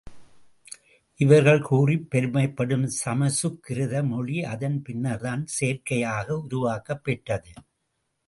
இவர்கள் 1.19 1.61
கூறிப் 1.61 2.07
பெருமைப்படும் 2.11 2.87
சமசுக்கிருத 2.95 4.03
மொழி 4.03 4.43
அதன் 4.43 4.81
பின்னர்தான் 4.81 5.45
செயற்கையாக 5.47 6.37
உருவாக்கப் 6.37 7.03
பெற்றது. 7.03 7.53